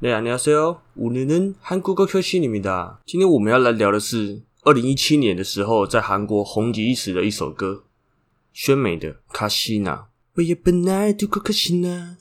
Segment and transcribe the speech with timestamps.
[0.00, 0.81] 네 안녕하세요.
[0.95, 2.99] 오늘은 한국어 교실입니다.
[3.05, 7.83] 今天我们要来聊的是二零一七年的时候在韩国红极一时的一首歌，
[8.53, 9.95] 宣美的《卡西娜》。
[10.35, 12.17] 我也本来就够卡西娜。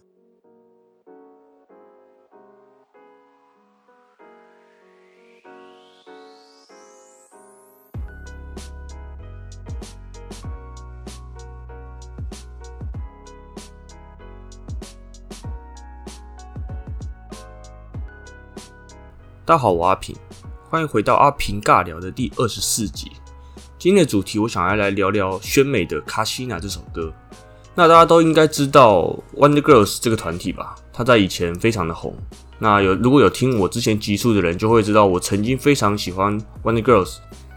[19.46, 20.14] 大家好，我阿平，
[20.68, 23.10] 欢迎回到阿平尬聊的第二十四集。
[23.78, 27.12] 今天的主题，我想要来聊聊宣美的《卡西娜》这首歌。
[27.74, 30.76] 那大家都应该知道 Wonder Girls 这个团体吧？
[30.92, 32.14] 它在以前非常的红。
[32.58, 37.16] 那有如果有听我之前集数的人，就会知道我曾经非常喜欢 Wonder Girls。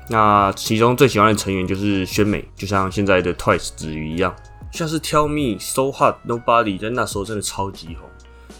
[0.09, 4.33] 那其中最喜欢的成员就是宣美，就像现在的 Twice 子瑜一样，
[4.71, 8.09] 像是 Tell Me So Hot Nobody，在那时候真的超级红，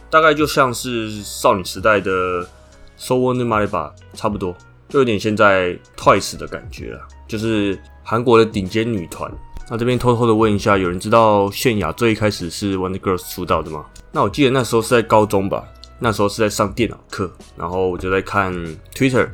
[0.09, 2.47] 大概就像是少女时代的。
[2.97, 4.55] So w o n d e r m a r i b a 差不多，
[4.89, 9.31] 就有点现在 Twice 的感觉了，就是韩国的顶尖女团。
[9.69, 13.85] 那这边偷偷的问一下，有人知道泫雅最一开始是 Wonder Girls 出道的吗？
[14.11, 15.63] 那我记得那时候是在高中吧，
[15.99, 18.53] 那时候是在上电脑课，然后我就在看
[18.93, 19.27] Twitter，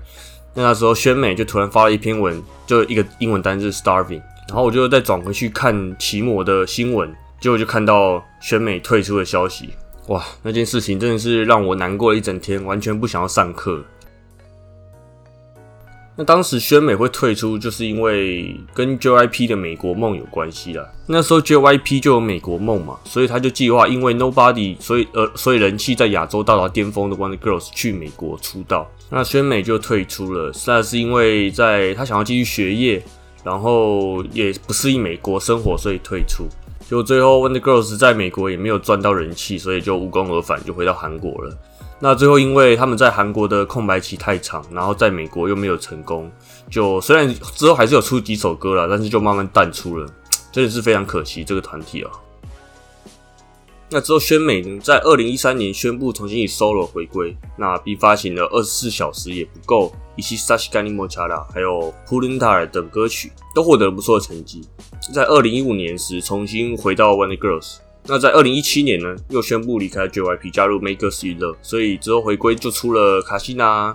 [0.53, 9.71] 那那时候宣美就突然发了一篇文，就一个英文单字 Starving，然后我就再转回去看奇摩的新闻，结果就看到宣美退出的消息。
[10.09, 13.83] 哇，那件事情真的是让我难过了一整天，完全不想要上课。
[16.15, 20.83] 那当时宣美会退出，就是因为跟 JYP 的美国梦有关系啦。
[21.05, 28.89] 那时候 JYP 就有美国梦嘛，所以他就计划因为 Nobody，所以呃，所以人气在亚洲到达巅峰的 Wonder Girls 去美国出道。
[29.11, 33.01] 那宣美就退出了，那是因为在他想要继续学业，
[33.43, 36.47] 然后也不适应美国生活，所以退出。
[36.89, 41.55] 就最后，Wonder Girls 在美国也没有赚到人气，所以就无功而返，就回到韩国了。
[41.99, 46.31] 那最后，因为他们在韩国的空白期太长，然后在美国又没有成功，
[46.67, 50.07] 就虽然之后还是有出几首歌了，但是就慢慢淡出了，
[50.51, 52.09] 真的是非常可惜这个团体啊。
[53.91, 59.91] 那之后，宣美呢，在二零一三年宣布重新以 solo 回归，那并发行了二十四小时也不够。
[60.15, 64.61] 以及《Sashi Gani Mochara》还有《p u l i n t a r 等歌曲都获得了不错的成绩。
[65.13, 73.93] 在二零一五年时重新回到 One Girls，那在二零一七年呢又宣布离开 JYP，加入 Makers In Love，所以之后回归就出了《卡西娜》、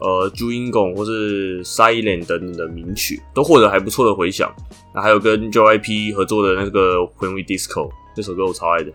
[0.00, 4.50] 呃《朱茵贡》或是《Silent》等等的名曲，都获得还不错的回响。
[4.94, 8.90] 那还有跟 JYP 合作的那个《When We Disco》这首歌我超爱的。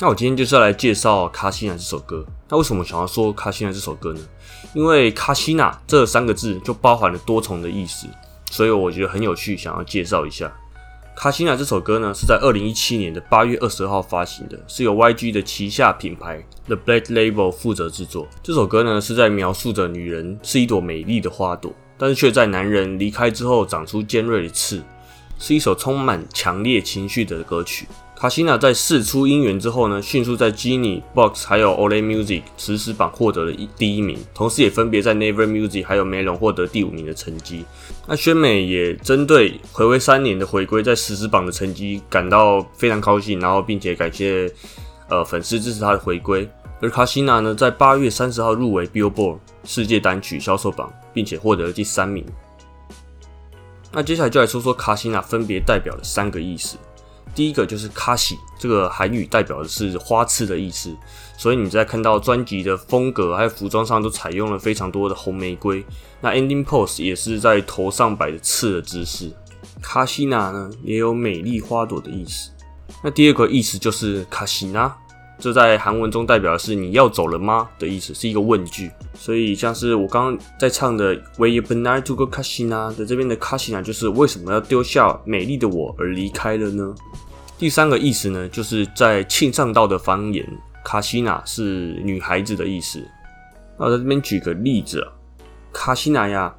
[0.00, 2.26] 那我今天就是要来介绍《卡西娜》这首歌。
[2.48, 4.20] 那为什么想要说《卡西娜》这首歌呢？
[4.74, 8.08] 因为“卡西娜”这三个字就包含了多重的意思，
[8.50, 10.46] 所以我觉得很有趣，想要介绍一下
[11.16, 12.12] 《卡西娜》这首歌呢。
[12.12, 18.26] 是在二零一七年的八月二十号发行的，是由 YG 的旗下品牌 The Black Label 负责制作。
[18.42, 24.82] 这首歌呢是在描述着女人是一朵美丽的花朵，但是却在男人离开之后长出尖锐的刺，
[25.38, 27.86] 是一首充满强烈情绪的歌曲。
[28.24, 37.66] 卡西娜在试出音源之后呢，迅速在 Genie Box 还有 Olay Music 实时榜获得了一第一名，同时也分别在 Never Music 还有 Melon 获得第五名的成绩。
[38.06, 44.50] 那宣美也针对回归三年的回归，在实时榜的成绩感到非常高兴，然后并且感谢
[45.10, 46.48] 呃粉丝支持他的回归。
[46.80, 52.24] 而卡西娜呢，在八月三十号入围 Billboard 世界单曲销售榜，并且获得了第三名。
[53.92, 56.78] 那接下来就来说说卡西娜分别代表了三个意思。
[57.34, 60.94] 第一个就是卡西，这个韩语代表的是花刺的意思，
[61.36, 65.84] 所以你在看到专辑的风格还有服装上都采用了非常多的红玫瑰。
[66.20, 69.32] 那 ending pose 也是在头上摆着刺的姿势。
[69.82, 72.50] 卡西娜呢也有美丽花朵的意思。
[73.02, 74.94] 那第二个意思就是卡西娜，
[75.38, 78.90] 这在韩文中代表的是你要走了吗的意思，是一个问句。
[79.14, 86.94] 所以像是我刚刚在唱的 Where you been now to go 卡西娜的这边的卡西娜，就是为什么要丢下美丽的我而离开了呢？
[87.58, 90.46] 第三个意思呢，就是在庆尚道的方言，
[90.84, 93.02] 卡西娜是女孩子的意思。
[93.78, 95.12] 那我在这边举个例子啊，
[95.72, 96.54] 卡西娜呀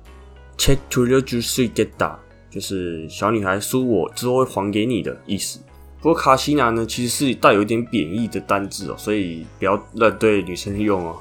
[0.57, 2.15] ，check to the juicy get da，
[2.49, 5.59] 就是小女孩输我之后会还给你的意思。
[6.05, 11.17] 不过卡西娜呢，其实是带有一点贬义的单字哦，所以不要乱对女生用哦。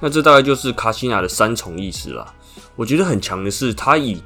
[0.00, 2.34] 那这大概就是卡西娜的三重意思啦。
[2.74, 4.18] 我觉得很强的是，它以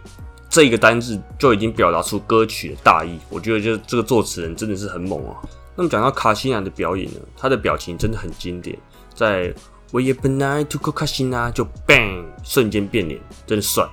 [0.48, 5.34] 这个单字就已经表达出歌曲的大意，我觉得就这个作词人真的是很猛啊。
[5.74, 8.78] 那么讲到卡西娜的表演呢，他的表情真的很经典，
[9.16, 9.52] 在
[9.90, 13.84] We are b e n i to go 卡西娜就 bang 瞬间变脸，真的帅。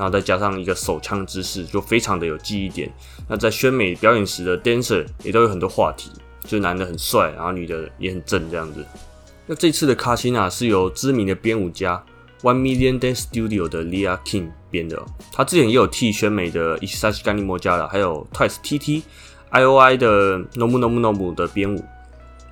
[0.00, 2.90] 然后再加上一个手枪姿势，就非常的有记忆点。
[3.28, 6.10] 那在宣美表演时的 dancer 也都有很多话题，
[6.44, 8.82] 就男的很帅，然后女的也很正这样子。
[9.44, 12.02] 那这次的卡西娜是由知名的编舞家
[12.40, 19.02] One Million Dance Studio 的 Lia King 编的，他之前也有替选美的伊萨西甘尼莫加了，还有 Twice TT
[19.50, 21.84] IOI 的 Nomu Nomu Nomu 的编舞。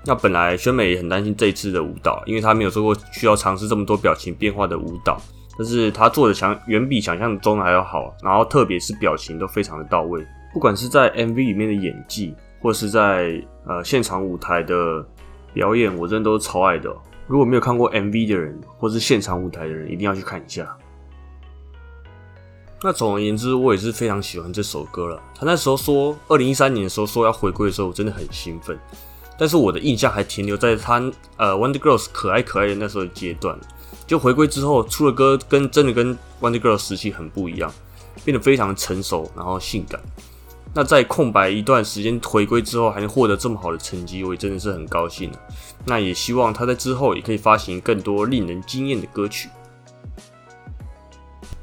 [0.05, 5.19] 那本来宣美也很担心这次的舞蹈，因为他没有做过需要尝试这么多表情变化的舞蹈，
[5.59, 10.25] 但是他做的想远比想象中的还要好，然后特别是表情都非常的到位，
[10.55, 12.33] 不管是在 MV 里面的演技，
[12.63, 15.05] 或是在呃现场舞台的
[15.53, 16.95] 表演，我真的都是超爱的。
[17.27, 20.77] 如果没有看过 MV 的人，或是现场舞台的人，一定要去看一下。
[22.81, 25.21] 那总而言之，我也是非常喜欢这首歌了。
[25.35, 28.79] 他那时候说，二零一三年的时候说要回归的时候，我真的很兴奋。
[29.37, 31.03] 但是我的印象还停留在他
[31.37, 33.59] 呃 Wonder Girls 可爱可爱的那时候的阶段，
[34.07, 37.73] 就回归之后出了歌，跟真的跟 Wonder Girl 时期很不一样，
[38.25, 40.01] 变得非常成熟，然后性感。
[40.75, 45.39] 那在空白一段时间回归之后，还能获得这么好的成绩，我也真的是很高兴了。
[45.85, 49.49] 那也希望他在之后也可以发行更多令人惊艳的歌曲。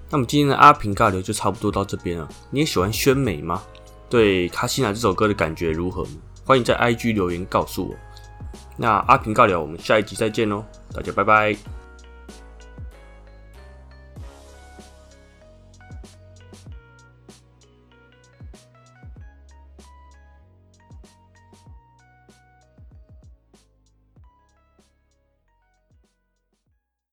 [0.09, 2.27] 那么今天的阿平尬聊就差不多到这边了。
[2.49, 3.61] 你也喜欢宣美吗？
[4.09, 6.05] 对卡西娜这首歌的感觉如何？
[6.43, 7.95] 欢迎在 IG 留言告诉我。
[8.77, 10.63] 那阿平尬聊，我们下一集再见喽，
[10.93, 11.84] 大家拜拜。